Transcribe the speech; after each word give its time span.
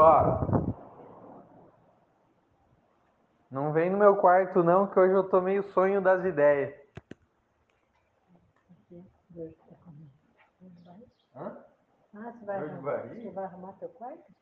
ó. 0.00 0.40
Não 3.50 3.72
vem 3.72 3.90
no 3.90 3.98
meu 3.98 4.16
quarto 4.16 4.62
não, 4.62 4.86
que 4.86 4.98
hoje 4.98 5.12
eu 5.12 5.28
tô 5.28 5.40
meio 5.40 5.62
sonho 5.72 6.00
das 6.00 6.24
ideias. 6.24 6.78
Hã? 11.34 11.64
Ah, 12.14 12.32
você 12.32 12.44
vai, 12.44 12.56
arrumar, 12.56 13.02
você 13.06 13.30
vai 13.30 13.44
arrumar 13.44 13.72
teu 13.74 13.88
quarto? 13.90 14.32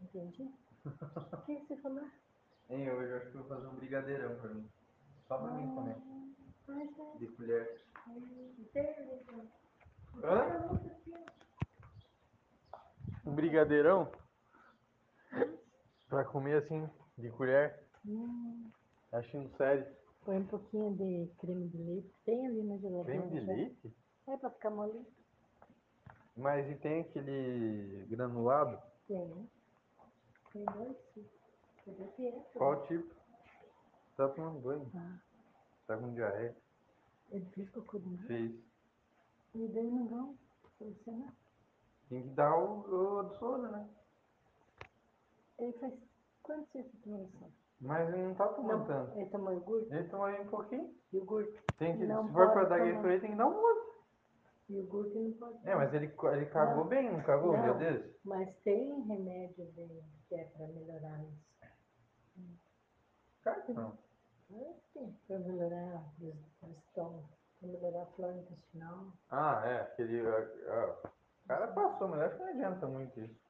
Entendi. 0.00 0.50
O 0.84 1.38
que 1.46 1.60
você 1.60 1.76
falou? 1.76 2.04
Hein, 2.70 2.90
hoje 2.90 3.10
eu 3.10 3.16
acho 3.18 3.26
que 3.26 3.36
vou 3.36 3.46
fazer 3.46 3.66
um 3.66 3.74
brigadeirão 3.74 4.34
pra 4.36 4.50
mim. 4.50 4.68
Só 5.28 5.38
pra 5.38 5.50
mim 5.52 5.74
comer. 5.74 5.96
Mas 6.66 6.98
é. 6.98 7.18
De 7.18 7.26
colher. 7.28 7.80
Beleza. 8.72 9.46
Hã? 10.22 10.80
Um 13.26 13.34
brigadeirão? 13.34 14.10
Pra 16.14 16.24
comer 16.26 16.62
assim, 16.62 16.88
de 17.18 17.28
colher. 17.30 17.76
Hum, 18.06 18.70
Achando 19.10 19.48
sério. 19.56 19.84
põe 20.24 20.38
um 20.38 20.46
pouquinho 20.46 20.94
de 20.94 21.28
creme 21.40 21.66
de 21.68 21.76
leite. 21.76 22.14
Tem 22.24 22.46
ali 22.46 22.62
na 22.62 22.76
geladeira. 22.78 23.20
Creme 23.22 23.40
de 23.40 23.46
já. 23.46 23.52
leite? 23.52 23.96
É 24.28 24.36
pra 24.36 24.50
ficar 24.50 24.70
molinho? 24.70 25.04
Mas 26.36 26.70
e 26.70 26.76
tem 26.76 27.00
aquele 27.00 28.06
granulado? 28.08 28.80
Tem. 29.08 29.48
Tem 30.52 30.64
dois 30.64 30.96
é? 32.20 32.30
Qual 32.56 32.86
tipo? 32.86 33.12
Tá 34.16 34.28
tomando 34.28 34.60
banho. 34.60 34.88
Ah, 34.94 35.18
Tá 35.88 35.96
com 35.96 36.14
diarreia. 36.14 36.56
ele 37.32 37.44
fez 37.46 37.68
cocô 37.70 37.98
de 37.98 38.08
novo. 38.08 38.22
Fez. 38.28 38.52
E 39.56 39.66
daí 39.66 39.90
não 39.90 40.06
vão 40.06 40.38
solucionar. 40.78 41.34
Tem 42.08 42.22
que 42.22 42.28
dar 42.28 42.56
o, 42.56 43.20
o 43.20 43.34
soro, 43.36 43.62
né? 43.72 43.88
Ele 45.64 45.72
faz 45.78 45.94
quantos 46.42 46.72
dias 46.72 46.86
de 46.92 46.98
tomou 46.98 47.30
Mas 47.80 48.08
ele 48.08 48.22
não 48.22 48.34
tá 48.34 48.48
tomando 48.48 48.78
Não, 48.78 48.86
tanto. 48.86 49.18
ele 49.18 49.30
tomou 49.30 49.52
iogurte? 49.52 49.92
Ele 49.94 50.08
tomou 50.08 50.28
um 50.28 50.46
pouquinho. 50.46 50.94
Iogurte. 51.12 51.60
Tem 51.78 51.96
que, 51.98 52.06
Não 52.06 52.26
se 52.26 52.32
for 52.32 52.52
pra 52.52 52.64
dar. 52.64 52.78
Gatorade, 52.78 53.20
tem 53.20 53.30
que 53.30 53.36
dar 53.36 53.46
um 53.46 53.54
outro. 53.56 53.94
Iogurte 54.70 55.18
não 55.18 55.32
pode. 55.32 55.68
É, 55.68 55.74
mas 55.74 55.92
ele, 55.94 56.06
ele 56.06 56.46
cagou 56.46 56.84
Não. 56.84 56.88
bem, 56.88 57.12
não 57.12 57.22
cagou 57.22 57.56
Não. 57.56 57.78
desse? 57.78 58.18
Mas 58.24 58.54
tem 58.62 59.00
remédio 59.02 59.66
de, 59.72 60.02
que 60.28 60.34
é 60.34 60.44
para 60.44 60.66
melhorar 60.68 61.22
isso. 61.24 61.44
Caga 63.42 63.72
não. 63.74 63.98
É, 64.52 64.74
Tem, 64.94 65.12
para 65.26 65.38
melhorar 65.38 66.02
o 66.62 66.70
estômago, 66.70 67.28
para 67.60 67.68
melhorar 67.68 68.02
a 68.02 68.06
flora 68.06 68.36
intestinal. 68.36 69.06
Ah, 69.30 69.62
é, 69.66 69.80
aquele. 69.82 70.26
ah, 70.26 70.96
o 71.44 71.48
cara 71.48 71.68
passou, 71.68 72.08
mas 72.08 72.20
acho 72.22 72.36
que 72.36 72.42
não 72.42 72.50
adianta 72.50 72.86
muito 72.86 73.20
isso. 73.20 73.44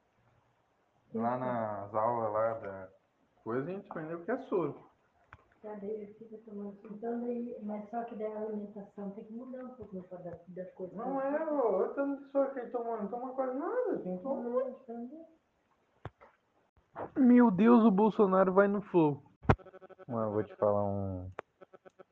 Lá 1.12 1.36
nas 1.36 1.94
aulas 1.94 2.32
lá 2.32 2.54
da 2.54 2.88
coisa 3.42 3.70
a 3.70 3.72
gente 3.72 3.90
aprendeu 3.90 4.24
que 4.24 4.30
é 4.30 4.38
soro. 4.38 4.94
Cadê? 5.64 5.86
Ele 5.86 6.14
fica 6.14 6.36
tomando. 6.44 6.78
Então, 6.90 7.20
daí, 7.20 7.56
mas 7.62 7.88
só 7.88 8.04
que 8.04 8.14
daí 8.16 8.30
a 8.30 8.40
alimentação 8.40 9.10
tem 9.12 9.24
que 9.24 9.32
mudar 9.32 9.64
um 9.64 9.70
pouco 9.70 10.02
para 10.02 10.18
dar, 10.18 10.38
dar 10.48 10.66
coisa. 10.72 10.94
Não 10.94 11.20
é, 11.20 11.50
ô, 11.50 11.82
eu 11.82 11.94
soro 12.30 12.52
que 12.52 12.60
ele 12.60 12.70
tomou, 12.70 12.98
não 12.98 13.08
toma 13.08 13.32
quase 13.32 13.58
nada, 13.58 13.94
assim, 13.94 14.18
toma. 14.18 14.76
Então, 14.82 15.26
Meu 17.16 17.50
Deus, 17.50 17.82
o 17.84 17.90
Bolsonaro 17.90 18.52
vai 18.52 18.68
no 18.68 18.82
flow. 18.82 19.22
Mano, 20.06 20.28
eu 20.28 20.32
vou 20.32 20.44
te 20.44 20.54
falar 20.56 20.84
um. 20.84 21.30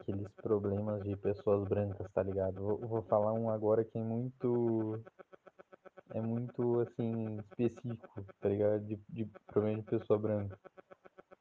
Aqueles 0.01 0.33
problemas 0.33 1.03
de 1.03 1.15
pessoas 1.17 1.69
brancas, 1.69 2.11
tá 2.13 2.23
ligado? 2.23 2.55
Vou, 2.55 2.79
vou 2.79 3.03
falar 3.03 3.35
um 3.35 3.51
agora 3.51 3.85
que 3.85 3.99
é 3.99 4.03
muito. 4.03 4.99
É 6.15 6.21
muito, 6.21 6.81
assim, 6.81 7.39
específico, 7.39 8.25
tá 8.41 8.49
ligado? 8.49 8.85
De, 8.85 9.01
de 9.09 9.25
problema 9.47 9.81
de 9.81 9.87
pessoa 9.87 10.19
branca. 10.19 10.59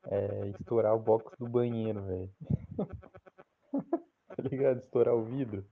É 0.05 0.47
estourar 0.49 0.95
o 0.95 0.99
box 0.99 1.37
do 1.37 1.47
banheiro, 1.47 2.01
velho. 2.03 2.31
tá 4.27 4.43
ligado? 4.49 4.79
Estourar 4.79 5.13
o 5.13 5.25
vidro. 5.25 5.65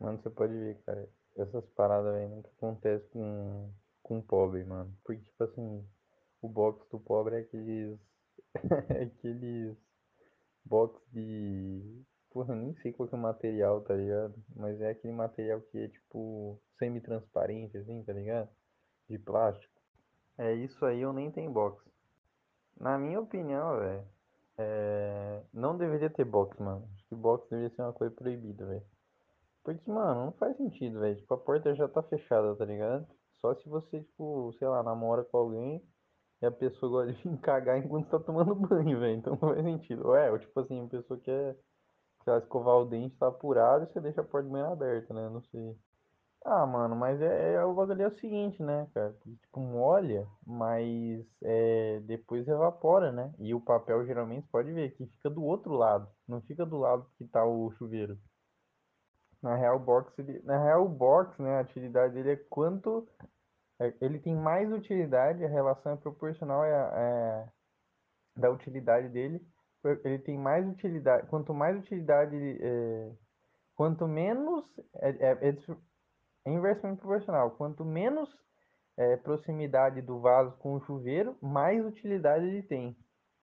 Mano, 0.00 0.18
você 0.18 0.30
pode 0.30 0.52
ver, 0.52 0.82
cara. 0.84 1.08
Essas 1.36 1.64
paradas, 1.70 2.12
velho, 2.12 2.28
nunca 2.28 2.50
acontecem 2.56 3.08
com, 3.10 3.72
com 4.02 4.20
pobre, 4.20 4.64
mano. 4.64 4.92
Porque, 5.04 5.22
tipo 5.22 5.44
assim, 5.44 5.86
o 6.42 6.48
box 6.48 6.88
do 6.90 6.98
pobre 6.98 7.36
é 7.36 7.40
aqueles. 7.40 7.98
é 8.90 9.04
aqueles 9.04 9.76
box 10.64 11.00
de. 11.12 12.04
Porra, 12.36 12.52
eu 12.52 12.58
nem 12.58 12.74
sei 12.82 12.92
qual 12.92 13.08
que 13.08 13.14
é 13.14 13.18
o 13.18 13.20
material, 13.22 13.80
tá 13.80 13.94
ligado? 13.94 14.34
Mas 14.54 14.78
é 14.82 14.90
aquele 14.90 15.14
material 15.14 15.58
que 15.58 15.78
é 15.78 15.88
tipo 15.88 16.60
semi-transparente, 16.78 17.78
assim, 17.78 18.04
tá 18.04 18.12
ligado? 18.12 18.50
De 19.08 19.18
plástico. 19.18 19.72
É 20.36 20.52
isso 20.52 20.84
aí, 20.84 21.00
eu 21.00 21.14
nem 21.14 21.30
tenho 21.30 21.50
box. 21.50 21.82
Na 22.78 22.98
minha 22.98 23.20
opinião, 23.20 23.78
velho, 23.78 24.04
é... 24.58 25.42
não 25.50 25.78
deveria 25.78 26.10
ter 26.10 26.26
box, 26.26 26.60
mano. 26.60 26.86
Acho 26.94 27.06
que 27.08 27.14
box 27.14 27.48
deveria 27.48 27.74
ser 27.74 27.80
uma 27.80 27.94
coisa 27.94 28.14
proibida, 28.14 28.66
velho. 28.66 28.84
Porque, 29.64 29.90
mano, 29.90 30.26
não 30.26 30.32
faz 30.32 30.58
sentido, 30.58 31.00
velho. 31.00 31.16
Tipo, 31.16 31.32
a 31.32 31.38
porta 31.38 31.74
já 31.74 31.88
tá 31.88 32.02
fechada, 32.02 32.54
tá 32.54 32.66
ligado? 32.66 33.06
Só 33.40 33.54
se 33.54 33.66
você, 33.66 34.02
tipo, 34.02 34.52
sei 34.58 34.68
lá, 34.68 34.82
namora 34.82 35.24
com 35.24 35.38
alguém 35.38 35.82
e 36.42 36.44
a 36.44 36.50
pessoa 36.50 36.92
gosta 36.92 37.14
de 37.14 37.30
vir 37.30 37.38
cagar 37.40 37.78
enquanto 37.78 38.10
tá 38.10 38.18
tomando 38.18 38.54
banho, 38.54 39.00
velho. 39.00 39.16
Então 39.16 39.38
não 39.40 39.54
faz 39.54 39.64
sentido. 39.64 40.08
Ué, 40.08 40.30
ou 40.30 40.38
tipo 40.38 40.60
assim, 40.60 40.84
a 40.84 40.88
pessoa 40.88 41.18
quer, 41.18 41.56
lá, 42.30 42.38
escovar 42.38 42.76
o 42.76 42.84
dente, 42.86 43.16
tá 43.16 43.28
apurado 43.28 43.84
e 43.84 43.92
você 43.92 44.00
deixa 44.00 44.20
a 44.20 44.24
porta 44.24 44.48
banho 44.48 44.66
aberta, 44.66 45.12
né? 45.14 45.28
Não 45.28 45.42
sei. 45.42 45.76
Ah, 46.44 46.66
mano, 46.66 46.96
mas 46.96 47.20
é, 47.20 47.54
é 47.54 47.64
o 47.64 47.74
bagulho 47.74 48.02
é 48.02 48.08
o 48.08 48.18
seguinte, 48.18 48.62
né, 48.62 48.88
cara? 48.94 49.12
Tipo, 49.42 49.60
molha, 49.60 50.26
mas 50.46 51.26
é, 51.42 52.00
depois 52.00 52.46
evapora, 52.48 53.12
né? 53.12 53.34
E 53.38 53.54
o 53.54 53.60
papel 53.60 54.06
geralmente 54.06 54.48
pode 54.48 54.72
ver 54.72 54.92
que 54.96 55.06
fica 55.06 55.28
do 55.30 55.42
outro 55.44 55.72
lado, 55.74 56.08
não 56.28 56.40
fica 56.42 56.64
do 56.66 56.78
lado 56.78 57.06
que 57.18 57.26
tá 57.26 57.44
o 57.44 57.70
chuveiro. 57.72 58.18
Na 59.42 59.54
real, 59.56 59.78
box, 59.78 60.12
ele, 60.18 60.40
na 60.42 60.62
real, 60.62 60.88
box, 60.88 61.40
né, 61.40 61.58
a 61.58 61.62
utilidade 61.62 62.14
dele 62.14 62.32
é 62.32 62.36
quanto 62.36 63.06
é, 63.80 63.94
ele 64.00 64.18
tem 64.20 64.34
mais 64.36 64.72
utilidade, 64.72 65.44
a 65.44 65.48
relação 65.48 65.92
é 65.92 65.96
proporcional 65.96 66.62
à, 66.62 67.44
à- 67.44 67.52
da 68.36 68.50
utilidade 68.50 69.08
dele. 69.10 69.46
Ele 70.04 70.18
tem 70.18 70.38
mais 70.38 70.66
utilidade, 70.66 71.26
quanto 71.28 71.54
mais 71.54 71.78
utilidade, 71.78 72.36
é, 72.60 73.12
quanto 73.74 74.06
menos 74.06 74.64
é, 74.96 75.10
é, 75.10 75.48
é 75.48 75.56
é 76.46 76.52
inversamente 76.52 77.00
proporcional. 77.00 77.50
Quanto 77.50 77.84
menos 77.84 78.30
é, 78.96 79.16
proximidade 79.16 80.00
do 80.00 80.20
vaso 80.20 80.56
com 80.58 80.74
o 80.74 80.80
chuveiro, 80.80 81.36
mais 81.42 81.84
utilidade 81.84 82.46
ele 82.46 82.62
tem. 82.62 82.96